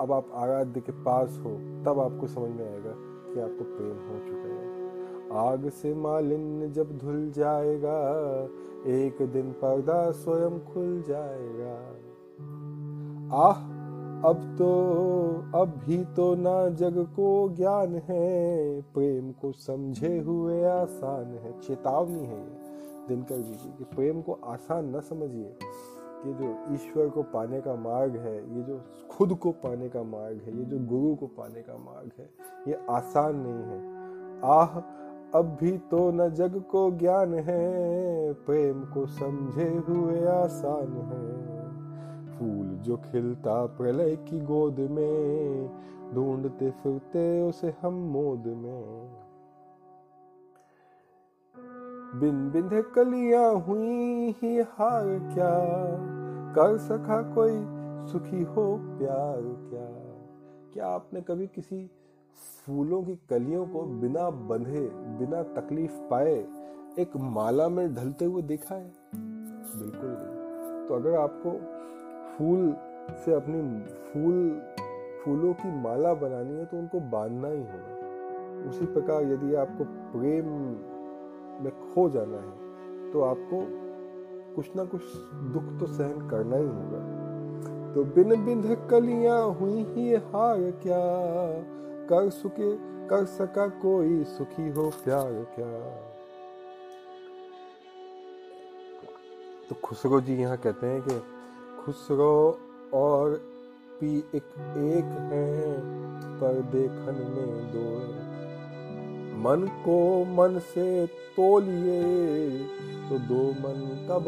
अब 0.00 0.12
आप 0.12 0.26
आराध्य 0.34 0.80
के 0.80 0.92
पास 0.92 1.40
हो, 1.44 1.50
तब 1.84 2.00
आपको 2.00 2.26
समझ 2.26 2.50
में 2.50 2.72
आएगा 2.72 2.92
कि 3.32 3.40
आपको 3.40 3.64
प्रेम 3.64 3.96
हो 4.08 4.18
चुका 4.26 4.48
है। 4.48 4.74
आग 5.48 5.68
से 5.68 5.94
मालिन्य 5.94 6.68
जब 6.68 6.98
धुल 6.98 7.30
जाएगा, 7.30 7.98
एक 8.86 9.22
दिन 9.22 9.52
पर्दा 9.52 10.10
स्वयं 10.10 10.58
खुल 10.72 11.04
जाएगा। 11.08 11.76
आह 13.36 13.73
अब 14.24 14.56
तो 14.58 14.74
अब 15.58 15.68
भी 15.86 16.04
तो 16.04 16.34
ना 16.34 16.68
जग 16.68 16.98
को 16.98 17.48
ज्ञान 17.48 17.94
है। 17.94 18.80
प्रेम 18.80 19.32
को 19.32 19.52
समझे 19.52 20.18
हुए 20.18 20.64
आसान 20.64 21.24
है। 21.24 21.60
चेतावनी 21.60 22.24
है 22.24 22.40
ये। 22.40 22.64
दिनकर 23.08 23.36
जी 23.36 23.52
की 23.52 23.74
कि 23.78 23.84
प्रेम 23.84 24.22
को 24.22 24.38
आसान 24.44 24.96
न 24.96 25.00
समझिए। 25.00 25.56
ये 26.26 26.32
जो 26.32 26.74
ईश्वर 26.74 27.08
को 27.08 27.22
पाने 27.22 27.60
का 27.60 27.74
मार्ग 27.74 28.16
है, 28.16 28.56
ये 28.56 28.62
जो 28.62 28.80
खुद 29.10 29.34
को 29.34 29.50
पाने 29.50 29.88
का 29.88 30.02
मार्ग 30.02 30.40
है, 30.46 30.58
ये 30.58 30.64
जो 30.64 30.78
गुरु 30.78 31.14
को 31.14 31.26
पाने 31.26 31.62
का 31.62 31.76
मार्ग 31.76 32.10
है, 32.18 32.30
ये 32.68 32.78
आसान 32.90 33.36
नहीं 33.36 33.52
है। 33.52 33.94
आह, 34.44 34.78
अब 35.38 35.58
भी 35.60 35.78
तो 35.78 36.10
न 36.10 36.28
जग 36.28 36.62
को 36.70 36.90
ज्ञान 36.90 37.34
है। 37.34 38.32
प्रेम 38.32 38.84
को 38.84 39.06
समझे 39.06 39.82
हुए 39.88 40.24
आसान 40.24 40.92
है। 40.92 41.53
जो 42.84 42.96
खिलता 42.96 43.66
प्रलय 43.66 44.16
की 44.16 44.40
गोद 44.40 44.78
में, 44.78 45.68
ढूंढते 46.14 46.70
फिरते 46.70 47.42
उसे 47.42 47.74
हम 47.82 47.94
मोद 47.94 48.44
में। 48.46 49.10
बिन 52.20 52.50
बिंधे 52.50 52.82
कलियाँ 52.82 53.54
हुई 53.54 54.32
ही 54.42 54.60
हार 54.60 55.06
क्या? 55.06 55.64
कर 56.54 56.78
सका 56.78 57.34
कोई 57.34 57.64
सुखी 58.12 58.42
हो 58.42 58.78
प्यार 58.80 59.40
क्या? 59.70 60.04
क्या 60.72 60.86
आपने 60.86 61.20
कभी 61.20 61.46
किसी 61.46 61.90
फूलों 62.66 63.02
की 63.02 63.16
कलियों 63.30 63.66
को 63.66 63.82
बिना 63.82 64.30
बंधे, 64.30 64.90
बिना 64.92 65.42
तकलीफ़ 65.42 66.00
पाए, 66.10 66.46
एक 66.98 67.16
माला 67.16 67.68
में 67.68 67.94
ढलते 67.94 68.24
हुए 68.24 68.42
देखा 68.42 68.74
है? 68.74 68.92
बिल्कुल 69.78 70.10
नहीं। 70.10 70.88
तो 70.88 70.94
अगर 70.94 71.14
आपको 71.14 71.73
फूल 72.34 72.74
से 73.24 73.34
अपनी 73.34 73.60
फूल, 74.04 74.36
फूलों 75.24 75.52
की 75.52 75.70
माला 75.82 76.14
बनानी 76.14 76.58
है 76.58 76.64
तो 76.64 76.76
उनको 76.76 77.00
बांधना 77.10 77.48
ही 77.48 77.60
होगा। 77.60 78.68
उसी 78.68 78.86
प्रकार 78.86 79.22
यदि 79.22 79.54
आपको 79.54 79.84
प्रेम 79.84 80.46
में 81.64 81.72
खो 81.82 82.08
जाना 82.10 82.36
है 82.36 83.12
तो 83.12 83.20
आपको 83.20 83.60
कुछ 84.54 84.76
ना 84.76 84.84
कुछ 84.84 85.02
दुख 85.52 85.78
तो 85.80 85.86
सहन 85.86 86.28
करना 86.28 86.56
ही 86.56 86.66
होगा। 86.66 87.02
तो 87.94 88.04
बिन 88.04 88.44
बिंध 88.44 88.66
कलियाँ 88.90 89.42
हुई 89.50 89.84
ही 89.84 90.14
हार 90.14 90.70
क्या? 90.82 91.02
कर 92.08 92.28
सुके 92.30 92.72
कर 93.08 93.24
सका 93.24 93.66
कोई 93.82 94.24
सुखी 94.24 94.68
हो 94.70 94.88
प्यार 95.04 95.32
क्या? 95.54 95.70
तो 99.68 99.76
खुसरो 99.84 100.20
जी 100.20 100.34
यहाँ 100.36 100.56
कहते 100.56 100.86
हैं 100.86 101.00
कि 101.02 101.20
खुसरो 101.84 102.58
और 102.94 103.34
पी 104.00 104.18
एक 104.18 104.52
एक 104.76 105.10
है, 105.32 105.80
पर 106.40 106.60
देखन 106.62 107.16
में 107.34 107.52
दो 107.72 107.88
मन 109.38 109.66
को 109.84 110.24
मन 110.24 110.58
से 110.58 111.06
तोलिए 111.06 112.02
तो 113.08 113.18
दो 113.18 113.42
मन 113.60 114.06
कब 114.10 114.24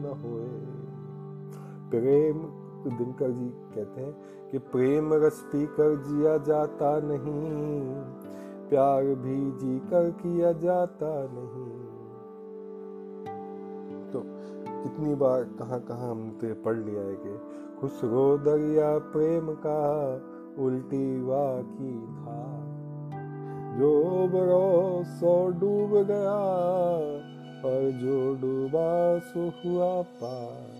न 0.00 0.06
होए। 0.22 0.50
प्रेम, 1.90 2.38
दिनकर 2.98 3.30
जी 3.30 3.48
कहते 3.74 4.00
हैं 4.00 4.12
कि 4.50 4.58
प्रेम 4.58 5.14
रस 5.14 5.40
पी 5.52 5.66
कर 5.66 5.96
जिया 6.06 6.36
जाता 6.38 7.00
नहीं, 7.00 7.50
प्यार 8.68 9.04
भी 9.04 9.40
जी 9.58 9.78
कर 9.78 10.10
किया 10.10 10.52
जाता 10.52 11.12
नहीं। 11.32 11.51
कितनी 14.82 15.14
बार 15.14 15.44
कहाँ 15.44 15.80
कहाँ 15.80 16.10
हमने 16.10 16.54
तो 16.54 16.62
पढ़ 16.62 16.76
लिया 16.76 17.02
है 17.02 17.14
कि 17.14 17.32
खुशरो 17.80 18.38
दरिया 18.38 18.98
प्रेम 18.98 19.54
का 19.66 19.80
उल्टी 20.64 21.20
वा 21.22 21.62
की 21.62 21.94
था। 22.16 22.40
जो 23.78 23.92
बरो 24.28 25.04
सो 25.04 25.48
डूब 25.60 25.94
गया 26.04 26.38
और 27.64 27.90
जो 27.90 28.34
डूबा 28.34 29.18
सो 29.18 29.44
हुआ 29.60 30.02
पार। 30.02 30.70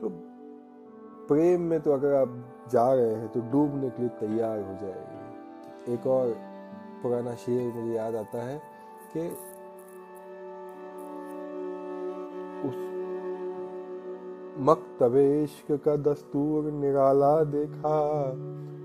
तो 0.00 0.08
प्रेम 1.28 1.60
में 1.60 1.80
तो 1.80 1.92
अगर 1.92 2.14
आप 2.14 2.36
जा 2.72 2.92
रहे 2.94 3.14
हैं 3.14 3.28
तो 3.28 3.40
डूबने 3.40 3.90
के 3.90 4.02
लिए 4.02 4.10
तैयार 4.20 4.58
हो 4.58 4.74
जाएगी 4.82 5.94
एक 5.94 6.06
और 6.06 6.36
पुराना 7.02 7.34
शेर 7.34 7.74
मुझे 7.74 7.94
याद 7.94 8.14
आता 8.16 8.44
है 8.44 8.60
कि 9.12 9.28
मकतब 14.58 15.16
इश्क 15.16 15.72
का 15.84 15.96
दस्तूर 16.02 16.70
निराला 16.72 17.42
देखा। 17.44 17.96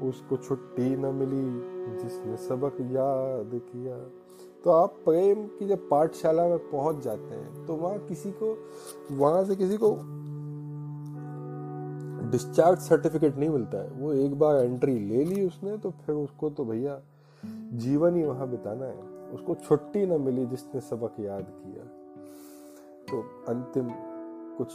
उसको 0.07 0.37
छुट्टी 0.37 0.95
न 0.95 1.13
मिली, 1.15 1.45
जिसने 1.97 2.37
सबक 2.37 2.77
याद 2.81 3.59
किया। 3.65 3.97
तो 4.63 4.71
आप 4.71 4.95
प्रेम 5.05 5.45
की 5.49 5.67
जब 5.67 5.87
पाठशाला 5.89 6.47
में 6.47 6.57
पहुँच 6.71 7.03
जाते 7.03 7.35
हैं 7.35 7.65
तो 7.65 7.75
वहाँ 7.75 7.97
किसी 7.99 8.31
को, 8.31 8.55
वहाँ 9.11 9.43
से 9.45 9.55
किसी 9.55 9.77
को 9.77 9.91
डिस्चार्ज 12.31 12.79
सर्टिफिकेट 12.79 13.37
नहीं 13.37 13.49
मिलता 13.49 13.77
है। 13.77 13.89
वो 13.91 14.11
एक 14.13 14.37
बार 14.39 14.55
एंट्री 14.55 14.99
ले 14.99 15.23
ली 15.25 15.45
उसने 15.47 15.77
तो 15.77 15.91
फिर 15.91 16.15
उसको 16.15 16.49
तो 16.49 16.65
भैया 16.65 16.99
जीवन 17.75 18.15
ही 18.15 18.23
वहाँ 18.23 18.49
बिताना 18.49 18.85
है। 18.85 19.09
उसको 19.33 19.55
छुट्टी 19.55 20.05
न 20.05 20.21
मिली 20.21 20.45
जिसने 20.45 20.81
सबक 20.81 21.19
याद 21.19 21.45
किया। 21.57 21.83
तो 23.09 23.21
अंतिम 23.49 23.89
कुछ 24.57 24.73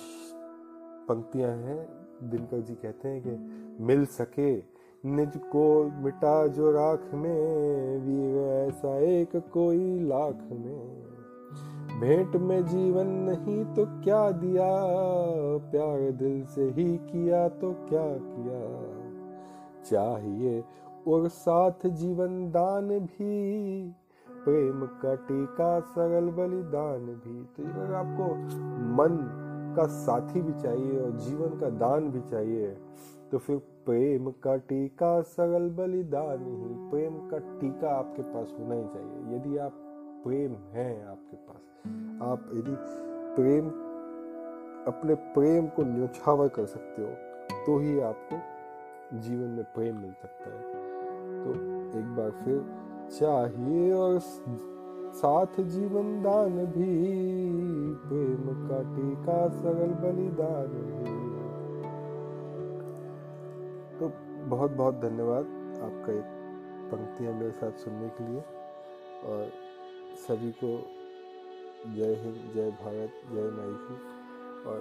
पंक्तियाँ 1.08 1.50
हैं, 1.50 1.86
दिनकर 2.22 2.60
जी 2.60 2.74
कहते 2.74 3.08
हैं 3.08 3.22
कि 3.22 3.84
मिल 3.84 4.04
सके 4.06 4.54
निज 5.04 5.36
को 5.36 5.66
मिटा 6.02 6.46
जो 6.46 6.70
राख 6.70 7.14
में, 7.14 7.98
वीर 7.98 8.36
ऐसा 8.68 8.96
एक 8.98 9.36
कोई 9.52 10.00
लाख 10.00 10.38
में। 10.52 11.04
भेंट 12.00 12.36
में 12.36 12.64
जीवन 12.66 13.06
नहीं 13.28 13.64
तो 13.74 13.84
क्या 14.02 14.30
दिया, 14.30 14.66
प्यार 15.70 16.10
दिल 16.12 16.44
से 16.44 16.64
ही 16.70 16.96
किया 16.96 17.48
तो 17.48 17.72
क्या 17.88 18.06
किया। 18.18 18.62
चाहिए 19.84 20.64
और 21.08 21.28
साथ 21.28 21.86
जीवन 21.86 22.50
दान 22.50 22.88
भी, 22.88 23.90
प्रेम 24.26 24.86
का 25.02 25.14
टीका, 25.14 25.80
सरल 25.80 26.30
बलिदान 26.30 27.06
भी। 27.16 27.42
तो 27.56 27.62
अगर 27.62 27.94
आपको 27.94 28.34
मन 28.96 29.18
का 29.76 29.86
साथी 29.94 30.42
भी 30.42 30.52
चाहिए 30.62 30.98
और 31.00 31.10
जीवन 31.18 31.58
का 31.60 31.70
दान 31.78 32.10
भी 32.10 32.20
चाहिए 32.30 32.76
तो 33.30 33.38
फिर 33.38 33.56
प्रेम 33.86 34.30
का 34.42 34.56
टीका, 34.68 35.20
सरल 35.22 35.68
बलिदान 35.70 36.44
ही, 36.44 36.74
प्रेम 36.90 37.16
का 37.30 37.38
टीका 37.60 37.90
आपके 37.90 38.22
पास 38.24 38.54
होना 38.58 38.74
ही 38.74 38.84
चाहिए। 38.84 39.36
यदि 39.36 39.56
आप 39.58 39.72
प्रेम 40.24 40.54
है 40.72 40.88
आपके 41.06 41.36
पास, 41.38 41.62
आप 42.22 42.50
यदि 42.54 42.76
प्रेम, 43.36 43.68
अपने 44.86 45.14
प्रेम 45.34 45.66
को 45.66 45.82
न्यौछावर 45.84 46.48
कर 46.48 46.66
सकते 46.66 47.02
हो 47.02 47.64
तो 47.66 47.78
ही 47.78 48.00
आपको 48.02 49.18
जीवन 49.20 49.48
में 49.50 49.64
प्रेम 49.74 49.96
मिल 49.96 50.12
सकता 50.12 50.50
है। 50.50 50.60
तो 51.44 51.50
एक 51.98 52.16
बार 52.16 52.30
फिर, 52.44 52.64
चाहिए 53.10 53.92
और 53.92 54.18
साथ 55.16 55.60
जीवन 55.68 56.08
दान 56.22 56.56
भी, 56.66 56.94
प्रेम 58.06 58.48
का 58.68 58.78
टीका 58.94 59.38
सरल 59.54 59.92
बलिदान 60.02 60.74
भी। 60.88 61.14
तो 63.98 64.08
बहुत 64.46 64.70
बहुत 64.72 65.00
धन्यवाद 65.00 65.44
आपका 65.82 66.12
एक 66.12 66.34
पंक्तियाँ 66.90 67.32
मेरे 67.34 67.50
साथ 67.52 67.84
सुनने 67.84 68.08
के 68.08 68.28
लिए। 68.28 68.42
और 69.26 69.50
सभी 70.18 70.50
को 70.62 70.68
जय 71.94 72.14
हिंद, 72.22 72.36
जय 72.54 72.70
भारत, 72.82 73.12
जय 73.32 73.50
मैथिली 73.56 73.96
और 74.70 74.78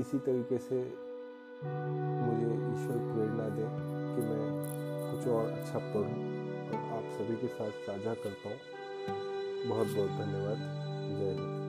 इसी 0.00 0.18
तरीके 0.18 0.58
से 0.58 0.78
मुझे 1.64 2.50
ईश्वर 2.72 2.98
प्रेरणा 3.08 3.48
दें 3.56 3.70
कि 4.10 4.20
मैं 4.28 4.44
कुछ 5.10 5.28
और 5.28 5.50
अच्छा 5.50 5.78
पढ़ूँ 5.78 6.18
और 6.66 6.80
आप 6.96 7.10
सभी 7.18 7.36
के 7.36 7.48
साथ 7.48 7.72
साझा 7.86 8.14
कर 8.14 8.36
पाऊँ। 8.44 8.58
बहुत 9.66 9.86
बहुत 9.86 10.10
धन्यवाद। 10.10 10.58
जय 11.18 11.34
हिंद। 11.40 11.59